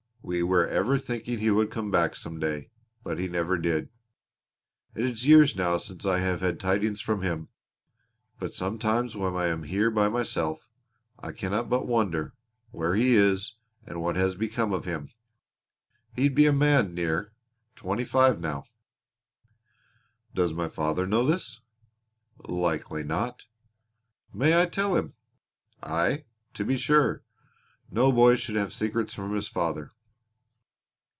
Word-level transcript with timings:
We 0.23 0.43
were 0.43 0.67
ever 0.67 0.99
thinking 0.99 1.39
he 1.39 1.49
would 1.49 1.71
come 1.71 1.89
back 1.91 2.15
some 2.15 2.37
day 2.39 2.69
but 3.03 3.17
he 3.17 3.27
never 3.27 3.57
did. 3.57 3.89
It 4.93 5.03
is 5.03 5.25
years 5.27 5.55
now 5.55 5.77
since 5.77 6.05
I 6.05 6.19
have 6.19 6.41
had 6.41 6.59
tidings 6.59 7.01
from 7.01 7.23
him. 7.23 7.49
But 8.39 8.53
sometimes 8.53 9.15
when 9.15 9.33
I 9.35 9.47
am 9.47 9.63
here 9.63 9.89
by 9.89 10.09
myself 10.09 10.69
I 11.19 11.31
cannot 11.31 11.69
but 11.69 11.87
wonder 11.87 12.33
where 12.69 12.93
he 12.93 13.15
is 13.15 13.55
and 13.83 13.99
what 13.99 14.15
has 14.15 14.35
become 14.35 14.71
of 14.73 14.85
him. 14.85 15.09
He'd 16.15 16.35
be 16.35 16.45
a 16.45 16.53
man 16.53 16.93
near 16.93 17.33
twenty 17.75 18.05
five 18.05 18.39
now." 18.39 18.65
"Does 20.35 20.53
my 20.53 20.69
father 20.69 21.07
know 21.07 21.25
this?" 21.25 21.59
"Likely 22.47 23.01
not." 23.01 23.45
"May 24.31 24.61
I 24.61 24.67
tell 24.67 24.95
him?" 24.95 25.15
"Aye, 25.81 26.25
to 26.53 26.63
be 26.63 26.77
sure. 26.77 27.23
No 27.89 28.11
boy 28.11 28.35
should 28.35 28.55
have 28.55 28.71
secrets 28.71 29.15
from 29.15 29.33
his 29.33 29.47
father." 29.47 29.89